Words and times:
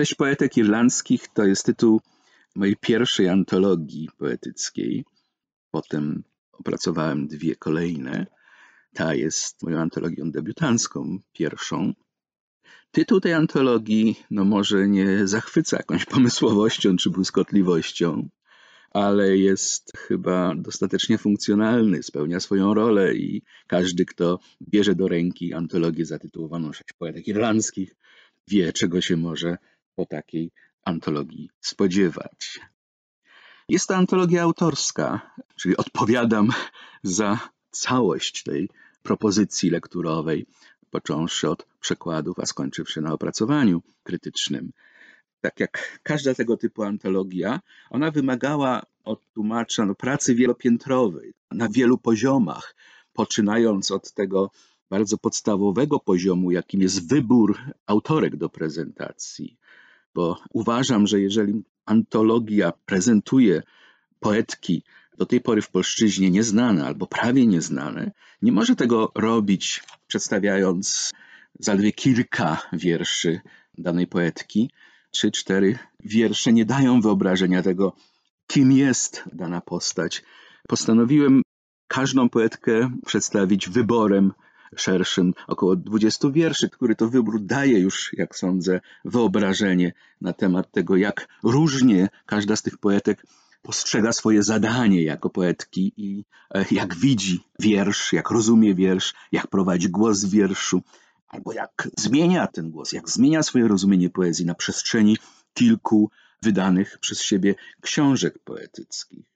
Sześć 0.00 0.14
poetek 0.14 0.56
irlandzkich 0.56 1.28
to 1.28 1.44
jest 1.44 1.66
tytuł 1.66 2.00
mojej 2.56 2.76
pierwszej 2.76 3.28
antologii 3.28 4.08
poetyckiej. 4.18 5.04
Potem 5.70 6.22
opracowałem 6.52 7.28
dwie 7.28 7.56
kolejne. 7.56 8.26
Ta 8.94 9.14
jest 9.14 9.62
moją 9.62 9.78
antologią 9.78 10.30
debiutancką, 10.30 11.18
pierwszą. 11.32 11.92
Tytuł 12.90 13.20
tej 13.20 13.32
antologii 13.32 14.16
no 14.30 14.44
może 14.44 14.88
nie 14.88 15.26
zachwyca 15.26 15.76
jakąś 15.76 16.04
pomysłowością 16.04 16.96
czy 16.96 17.10
błyskotliwością, 17.10 18.28
ale 18.90 19.36
jest 19.36 19.92
chyba 19.96 20.54
dostatecznie 20.56 21.18
funkcjonalny, 21.18 22.02
spełnia 22.02 22.40
swoją 22.40 22.74
rolę 22.74 23.14
i 23.14 23.42
każdy, 23.66 24.04
kto 24.04 24.38
bierze 24.68 24.94
do 24.94 25.08
ręki 25.08 25.54
antologię 25.54 26.06
zatytułowaną 26.06 26.72
Sześć 26.72 26.92
poetek 26.98 27.28
irlandzkich, 27.28 27.96
wie, 28.48 28.72
czego 28.72 29.00
się 29.00 29.16
może 29.16 29.56
po 30.00 30.06
takiej 30.06 30.50
antologii 30.84 31.50
spodziewać. 31.60 32.60
Jest 33.68 33.88
to 33.88 33.96
antologia 33.96 34.42
autorska, 34.42 35.34
czyli 35.56 35.76
odpowiadam 35.76 36.48
za 37.02 37.38
całość 37.70 38.42
tej 38.42 38.68
propozycji 39.02 39.70
lekturowej, 39.70 40.46
począwszy 40.90 41.48
od 41.48 41.66
przekładów, 41.80 42.38
a 42.38 42.46
skończywszy 42.46 43.00
na 43.00 43.12
opracowaniu 43.12 43.82
krytycznym. 44.02 44.72
Tak 45.40 45.60
jak 45.60 46.00
każda 46.02 46.34
tego 46.34 46.56
typu 46.56 46.82
antologia, 46.82 47.60
ona 47.90 48.10
wymagała 48.10 48.82
od 49.04 49.20
tłumacza 49.32 49.86
no, 49.86 49.94
pracy 49.94 50.34
wielopiętrowej, 50.34 51.34
na 51.50 51.68
wielu 51.68 51.98
poziomach, 51.98 52.74
poczynając 53.12 53.90
od 53.90 54.12
tego 54.12 54.50
bardzo 54.90 55.18
podstawowego 55.18 55.98
poziomu, 55.98 56.50
jakim 56.50 56.80
jest 56.80 57.08
wybór 57.08 57.58
autorek 57.86 58.36
do 58.36 58.48
prezentacji. 58.48 59.60
Bo 60.14 60.38
uważam, 60.52 61.06
że 61.06 61.20
jeżeli 61.20 61.62
antologia 61.86 62.72
prezentuje 62.86 63.62
poetki 64.20 64.82
do 65.18 65.26
tej 65.26 65.40
pory 65.40 65.62
w 65.62 65.70
polszczyźnie 65.70 66.30
nieznane 66.30 66.86
albo 66.86 67.06
prawie 67.06 67.46
nieznane, 67.46 68.12
nie 68.42 68.52
może 68.52 68.76
tego 68.76 69.12
robić 69.14 69.82
przedstawiając 70.06 71.12
zaledwie 71.58 71.92
kilka 71.92 72.62
wierszy 72.72 73.40
danej 73.78 74.06
poetki. 74.06 74.70
Trzy, 75.10 75.30
cztery 75.30 75.78
wiersze 76.04 76.52
nie 76.52 76.64
dają 76.64 77.00
wyobrażenia 77.00 77.62
tego, 77.62 77.96
kim 78.46 78.72
jest 78.72 79.24
dana 79.32 79.60
postać. 79.60 80.22
Postanowiłem 80.68 81.42
każdą 81.88 82.28
poetkę 82.28 82.90
przedstawić 83.06 83.68
wyborem 83.68 84.32
szerszym, 84.76 85.34
około 85.46 85.76
20 85.76 86.30
wierszy, 86.30 86.70
który 86.70 86.96
to 86.96 87.08
wybór 87.08 87.40
daje 87.42 87.78
już, 87.78 88.12
jak 88.12 88.36
sądzę, 88.36 88.80
wyobrażenie 89.04 89.92
na 90.20 90.32
temat 90.32 90.72
tego, 90.72 90.96
jak 90.96 91.28
różnie 91.42 92.08
każda 92.26 92.56
z 92.56 92.62
tych 92.62 92.78
poetek 92.78 93.26
postrzega 93.62 94.12
swoje 94.12 94.42
zadanie 94.42 95.02
jako 95.02 95.30
poetki 95.30 95.92
i 95.96 96.24
e, 96.54 96.64
jak 96.70 96.94
widzi 96.94 97.40
wiersz, 97.58 98.12
jak 98.12 98.30
rozumie 98.30 98.74
wiersz, 98.74 99.14
jak 99.32 99.46
prowadzi 99.46 99.88
głos 99.90 100.24
w 100.24 100.30
wierszu, 100.30 100.82
albo 101.28 101.52
jak 101.52 101.88
zmienia 101.98 102.46
ten 102.46 102.70
głos, 102.70 102.92
jak 102.92 103.08
zmienia 103.08 103.42
swoje 103.42 103.68
rozumienie 103.68 104.10
poezji 104.10 104.46
na 104.46 104.54
przestrzeni 104.54 105.16
kilku 105.54 106.10
wydanych 106.42 106.98
przez 106.98 107.22
siebie 107.22 107.54
książek 107.80 108.38
poetyckich. 108.38 109.30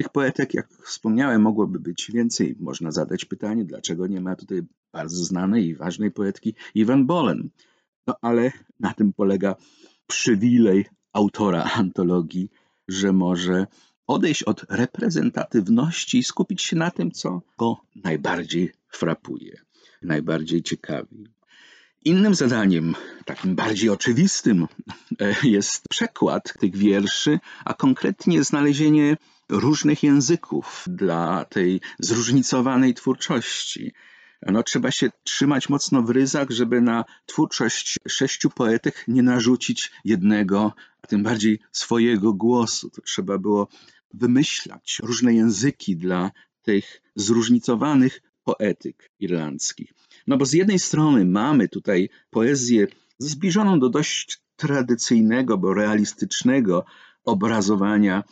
Tych 0.00 0.08
poetek, 0.08 0.54
jak 0.54 0.68
wspomniałem, 0.84 1.42
mogłoby 1.42 1.80
być 1.80 2.10
więcej. 2.14 2.56
Można 2.60 2.90
zadać 2.90 3.24
pytanie, 3.24 3.64
dlaczego 3.64 4.06
nie 4.06 4.20
ma 4.20 4.36
tutaj 4.36 4.62
bardzo 4.92 5.24
znanej 5.24 5.66
i 5.66 5.74
ważnej 5.74 6.10
poetki 6.10 6.54
Iwan 6.74 7.06
Bolen. 7.06 7.50
No 8.06 8.14
ale 8.22 8.52
na 8.80 8.94
tym 8.94 9.12
polega 9.12 9.56
przywilej 10.06 10.86
autora 11.12 11.64
antologii, 11.74 12.50
że 12.88 13.12
może 13.12 13.66
odejść 14.06 14.42
od 14.42 14.64
reprezentatywności 14.68 16.18
i 16.18 16.24
skupić 16.24 16.62
się 16.62 16.76
na 16.76 16.90
tym, 16.90 17.10
co 17.10 17.42
go 17.58 17.80
najbardziej 18.04 18.72
frapuje, 18.88 19.60
najbardziej 20.02 20.62
ciekawi. 20.62 21.26
Innym 22.04 22.34
zadaniem, 22.34 22.94
takim 23.24 23.54
bardziej 23.54 23.90
oczywistym, 23.90 24.66
e, 25.20 25.34
jest 25.42 25.88
przekład 25.88 26.54
tych 26.60 26.76
wierszy, 26.76 27.38
a 27.64 27.74
konkretnie 27.74 28.44
znalezienie 28.44 29.16
różnych 29.50 30.02
języków 30.02 30.84
dla 30.86 31.44
tej 31.44 31.80
zróżnicowanej 31.98 32.94
twórczości. 32.94 33.92
No, 34.46 34.62
trzeba 34.62 34.90
się 34.90 35.10
trzymać 35.24 35.68
mocno 35.68 36.02
w 36.02 36.10
ryzach, 36.10 36.50
żeby 36.50 36.80
na 36.80 37.04
twórczość 37.26 37.98
sześciu 38.08 38.50
poetek 38.50 39.04
nie 39.08 39.22
narzucić 39.22 39.92
jednego, 40.04 40.72
a 41.02 41.06
tym 41.06 41.22
bardziej 41.22 41.60
swojego 41.72 42.32
głosu. 42.32 42.90
To 42.90 43.02
trzeba 43.02 43.38
było 43.38 43.68
wymyślać 44.14 44.98
różne 45.02 45.34
języki 45.34 45.96
dla 45.96 46.30
tych 46.62 47.02
zróżnicowanych 47.16 48.22
poetyk 48.44 49.10
irlandzkich. 49.20 49.94
No 50.26 50.36
bo 50.36 50.46
z 50.46 50.52
jednej 50.52 50.78
strony 50.78 51.24
mamy 51.24 51.68
tutaj 51.68 52.08
poezję 52.30 52.86
zbliżoną 53.18 53.80
do 53.80 53.88
dość 53.88 54.40
tradycyjnego, 54.56 55.58
bo 55.58 55.74
realistycznego 55.74 56.84
obrazowania 57.24 58.24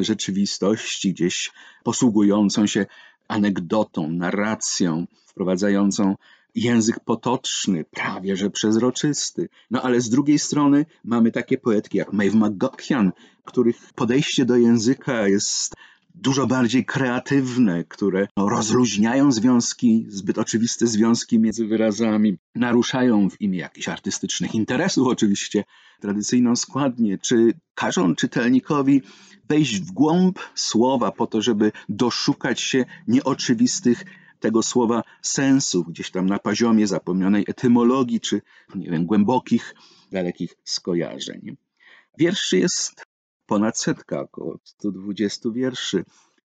rzeczywistości, 0.00 1.12
gdzieś 1.12 1.52
posługującą 1.82 2.66
się 2.66 2.86
anegdotą, 3.28 4.10
narracją, 4.10 5.06
wprowadzającą 5.26 6.16
język 6.54 7.00
potoczny, 7.00 7.84
prawie 7.84 8.36
że 8.36 8.50
przezroczysty. 8.50 9.48
No 9.70 9.82
ale 9.82 10.00
z 10.00 10.10
drugiej 10.10 10.38
strony 10.38 10.86
mamy 11.04 11.32
takie 11.32 11.58
poetki 11.58 11.98
jak 11.98 12.12
Maeve 12.12 12.36
McGuckian, 12.36 13.12
których 13.44 13.76
podejście 13.94 14.44
do 14.44 14.56
języka 14.56 15.28
jest 15.28 15.74
dużo 16.14 16.46
bardziej 16.46 16.84
kreatywne, 16.84 17.84
które 17.84 18.28
rozluźniają 18.36 19.32
związki, 19.32 20.06
zbyt 20.08 20.38
oczywiste 20.38 20.86
związki 20.86 21.38
między 21.38 21.66
wyrazami, 21.66 22.38
naruszają 22.54 23.30
w 23.30 23.40
imię 23.40 23.58
jakichś 23.58 23.88
artystycznych 23.88 24.54
interesów 24.54 25.08
oczywiście 25.08 25.64
tradycyjną 26.00 26.56
składnię, 26.56 27.18
czy 27.18 27.54
każą 27.74 28.14
czytelnikowi 28.14 29.02
wejść 29.48 29.80
w 29.80 29.92
głąb 29.92 30.38
słowa 30.54 31.12
po 31.12 31.26
to, 31.26 31.42
żeby 31.42 31.72
doszukać 31.88 32.60
się 32.60 32.84
nieoczywistych 33.08 34.04
tego 34.40 34.62
słowa 34.62 35.02
sensu, 35.22 35.84
gdzieś 35.84 36.10
tam 36.10 36.26
na 36.26 36.38
poziomie 36.38 36.86
zapomnianej 36.86 37.44
etymologii, 37.48 38.20
czy 38.20 38.42
nie 38.74 38.90
wiem, 38.90 39.06
głębokich, 39.06 39.74
dalekich 40.12 40.54
skojarzeń. 40.64 41.56
Wierszy 42.18 42.58
jest 42.58 43.13
ponad 43.46 43.78
setka, 43.78 44.20
około 44.20 44.58
120 44.64 45.50
wierszy. 45.50 46.04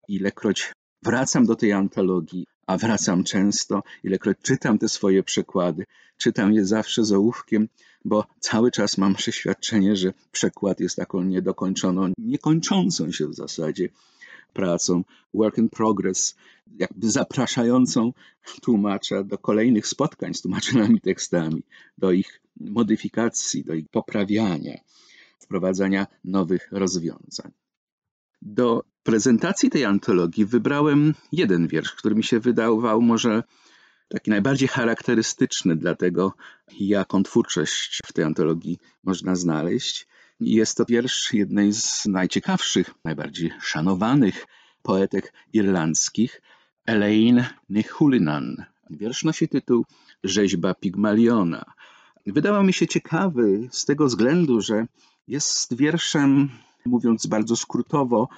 Ilekroć 0.07 0.73
wracam 1.03 1.45
do 1.45 1.55
tej 1.55 1.73
antologii, 1.73 2.47
a 2.67 2.77
wracam 2.77 3.23
często, 3.23 3.83
ilekroć 4.03 4.37
czytam 4.41 4.77
te 4.77 4.89
swoje 4.89 5.23
przekłady, 5.23 5.85
czytam 6.17 6.53
je 6.53 6.65
zawsze 6.65 7.05
z 7.05 7.11
ołówkiem, 7.11 7.67
bo 8.05 8.25
cały 8.39 8.71
czas 8.71 8.97
mam 8.97 9.15
przeświadczenie, 9.15 9.95
że 9.95 10.13
przekład 10.31 10.79
jest 10.79 10.95
taką 10.95 11.23
niedokończoną, 11.23 12.11
niekończącą 12.17 13.11
się 13.11 13.27
w 13.27 13.35
zasadzie 13.35 13.89
pracą, 14.53 15.03
work 15.33 15.57
in 15.57 15.69
progress, 15.69 16.35
jakby 16.79 17.11
zapraszającą 17.11 18.13
tłumacza 18.61 19.23
do 19.23 19.37
kolejnych 19.37 19.87
spotkań 19.87 20.33
z 20.33 20.41
tłumaczonymi 20.41 21.01
tekstami, 21.01 21.63
do 21.97 22.11
ich 22.11 22.41
modyfikacji, 22.59 23.63
do 23.63 23.73
ich 23.73 23.89
poprawiania 23.89 24.77
wprowadzania 25.47 26.07
nowych 26.23 26.67
rozwiązań. 26.71 27.51
Do 28.41 28.83
prezentacji 29.03 29.69
tej 29.69 29.85
antologii 29.85 30.45
wybrałem 30.45 31.13
jeden 31.31 31.67
wiersz, 31.67 31.91
który 31.91 32.15
mi 32.15 32.23
się 32.23 32.39
wydawał 32.39 33.01
może 33.01 33.43
taki 34.07 34.29
najbardziej 34.29 34.67
charakterystyczny 34.67 35.75
dla 35.75 35.95
tego, 35.95 36.33
jaką 36.79 37.23
twórczość 37.23 38.01
w 38.05 38.13
tej 38.13 38.25
antologii 38.25 38.77
można 39.03 39.35
znaleźć. 39.35 40.07
Jest 40.39 40.77
to 40.77 40.85
wiersz 40.85 41.33
jednej 41.33 41.73
z 41.73 42.05
najciekawszych, 42.05 42.93
najbardziej 43.03 43.51
szanowanych 43.61 44.45
poetek 44.81 45.33
irlandzkich, 45.53 46.41
Elaine 46.85 47.45
Nichulinan. 47.69 48.65
Wiersz 48.89 49.23
nosi 49.23 49.47
tytuł 49.47 49.85
Rzeźba 50.23 50.73
Pigmaliona. 50.73 51.65
wydawał 52.25 52.63
mi 52.63 52.73
się 52.73 52.87
ciekawy 52.87 53.69
z 53.71 53.85
tego 53.85 54.05
względu, 54.05 54.61
że 54.61 54.85
jest 55.27 55.75
wierszem, 55.75 56.49
mówiąc 56.85 57.27
bardzo 57.27 57.55
skrótowo, 57.55 58.29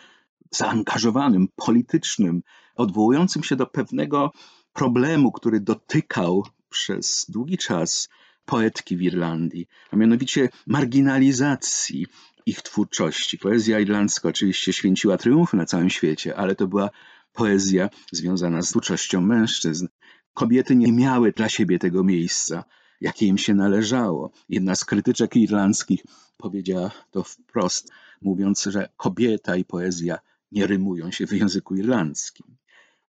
zaangażowanym, 0.52 1.48
politycznym, 1.56 2.42
odwołującym 2.76 3.44
się 3.44 3.56
do 3.56 3.68
pewnego 3.68 4.32
problemu, 4.74 5.32
który 5.32 5.60
dotykał 5.60 6.46
przez 6.70 7.26
długi 7.30 7.58
czas 7.58 8.10
poetki 8.46 8.98
w 8.98 9.02
Irlandii, 9.02 9.68
a 9.92 9.96
mianowicie 9.96 10.50
marginalizacji 10.68 12.08
ich 12.46 12.62
twórczości. 12.62 13.38
Poezja 13.38 13.80
irlandzka 13.80 14.30
oczywiście 14.30 14.74
święciła 14.74 15.18
triumfy 15.18 15.58
na 15.58 15.66
całym 15.66 15.90
świecie, 15.90 16.38
ale 16.38 16.56
to 16.56 16.68
była 16.68 16.90
poezja 17.34 17.90
związana 18.12 18.62
z 18.62 18.70
twórczością 18.70 19.22
mężczyzn. 19.22 19.88
Kobiety 20.34 20.76
nie 20.76 20.92
miały 20.92 21.32
dla 21.32 21.50
siebie 21.50 21.80
tego 21.80 22.04
miejsca, 22.04 22.64
jakie 23.02 23.26
im 23.26 23.38
się 23.38 23.54
należało. 23.54 24.32
Jedna 24.50 24.76
z 24.76 24.86
krytyczek 24.86 25.36
irlandzkich 25.36 26.04
powiedziała 26.38 26.92
to 27.12 27.24
wprost, 27.24 27.92
mówiąc, 28.22 28.64
że 28.64 28.90
kobieta 28.98 29.56
i 29.56 29.66
poezja 29.66 30.20
nie 30.52 30.68
rymują 30.68 31.12
się 31.12 31.28
w 31.28 31.32
języku 31.32 31.76
irlandzkim. 31.76 32.58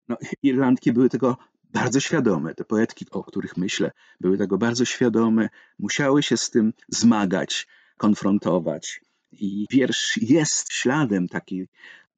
No, 0.09 0.17
Irlandki 0.43 0.93
były 0.93 1.09
tego 1.09 1.37
bardzo 1.73 2.01
świadome, 2.01 2.55
te 2.55 2.65
poetki, 2.65 3.07
o 3.11 3.25
których 3.25 3.57
myślę, 3.57 3.93
były 4.21 4.39
tego 4.39 4.59
bardzo 4.59 4.85
świadome, 4.85 5.49
musiały 5.79 6.23
się 6.23 6.37
z 6.37 6.51
tym 6.51 6.73
zmagać, 6.89 7.67
konfrontować. 7.97 9.01
I 9.33 9.67
wiersz 9.71 10.17
jest 10.17 10.73
śladem 10.73 11.29
takiej 11.29 11.69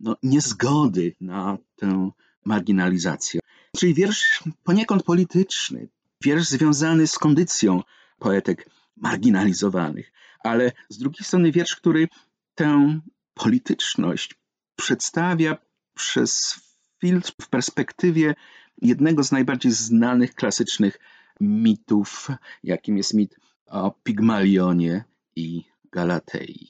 no, 0.00 0.16
niezgody 0.22 1.14
na 1.20 1.58
tę 1.76 2.10
marginalizację. 2.44 3.40
Czyli 3.76 3.94
wiersz 3.94 4.42
poniekąd 4.64 5.02
polityczny, 5.02 5.88
wiersz 6.22 6.48
związany 6.48 7.06
z 7.06 7.18
kondycją 7.18 7.82
poetek 8.18 8.70
marginalizowanych, 8.96 10.12
ale 10.44 10.72
z 10.88 10.98
drugiej 10.98 11.24
strony 11.24 11.52
wiersz, 11.52 11.76
który 11.76 12.08
tę 12.54 13.00
polityczność 13.34 14.34
przedstawia 14.76 15.56
przez 15.94 16.60
filtr 17.00 17.32
w 17.40 17.48
perspektywie 17.48 18.34
jednego 18.82 19.22
z 19.22 19.32
najbardziej 19.32 19.72
znanych 19.72 20.34
klasycznych 20.34 20.98
mitów, 21.40 22.28
jakim 22.62 22.96
jest 22.96 23.14
mit 23.14 23.36
o 23.66 23.90
Pigmalionie 23.90 25.04
i 25.36 25.64
Galatei. 25.92 26.68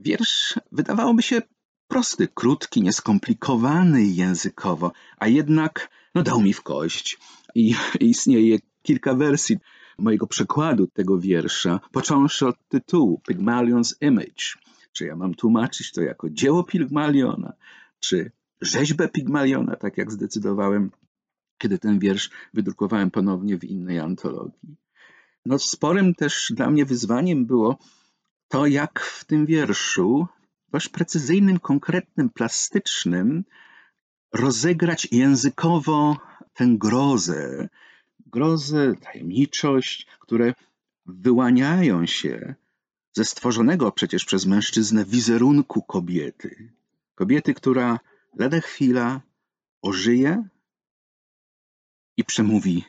Wiersz 0.00 0.54
wydawałoby 0.72 1.22
się 1.22 1.42
prosty, 1.88 2.28
krótki, 2.28 2.82
nieskomplikowany 2.82 4.04
językowo, 4.04 4.92
a 5.18 5.26
jednak 5.26 5.90
no, 6.14 6.22
dał 6.22 6.40
mi 6.40 6.52
w 6.52 6.62
kość. 6.62 7.18
I 7.56 7.74
istnieje 8.12 8.58
kilka 8.82 9.14
wersji 9.14 9.56
mojego 9.98 10.26
przekładu 10.26 10.86
tego 10.86 11.18
wiersza, 11.18 11.80
począwszy 11.92 12.46
od 12.46 12.68
tytułu 12.68 13.20
Pygmalion's 13.28 13.94
Image. 14.00 14.44
Czy 14.92 15.06
ja 15.06 15.16
mam 15.16 15.34
tłumaczyć 15.34 15.92
to 15.92 16.02
jako 16.02 16.30
dzieło 16.30 16.64
Pygmaliona, 16.64 17.52
czy 18.00 18.32
rzeźbę 18.60 19.08
Pygmaliona, 19.08 19.76
tak 19.76 19.98
jak 19.98 20.12
zdecydowałem, 20.12 20.90
kiedy 21.58 21.78
ten 21.78 21.98
wiersz 21.98 22.30
wydrukowałem 22.54 23.10
ponownie 23.10 23.58
w 23.58 23.64
innej 23.64 23.98
antologii. 23.98 24.76
No, 25.46 25.58
sporym 25.58 26.14
też 26.14 26.52
dla 26.56 26.70
mnie 26.70 26.84
wyzwaniem 26.84 27.46
było 27.46 27.78
to, 28.48 28.66
jak 28.66 29.00
w 29.00 29.24
tym 29.24 29.46
wierszu, 29.46 30.26
dość 30.68 30.88
precyzyjnym, 30.88 31.58
konkretnym, 31.58 32.30
plastycznym, 32.30 33.44
rozegrać 34.32 35.08
językowo 35.12 36.16
tę 36.56 36.66
grozę, 36.68 37.68
grozę, 38.26 38.94
tajemniczość, 38.94 40.06
które 40.20 40.54
wyłaniają 41.06 42.06
się 42.06 42.54
ze 43.12 43.24
stworzonego 43.24 43.92
przecież 43.92 44.24
przez 44.24 44.46
mężczyznę 44.46 45.04
wizerunku 45.04 45.82
kobiety. 45.82 46.72
Kobiety, 47.14 47.54
która 47.54 48.00
lada 48.38 48.60
chwila 48.60 49.20
ożyje 49.82 50.48
i 52.16 52.24
przemówi 52.24 52.84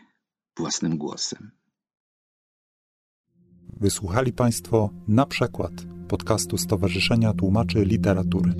własnym 0.57 0.97
głosem. 0.97 1.51
Wysłuchali 3.79 4.33
Państwo 4.33 4.89
na 5.07 5.25
przykład 5.25 5.71
podcastu 6.07 6.57
Stowarzyszenia 6.57 7.33
Tłumaczy 7.33 7.85
Literatury. 7.85 8.53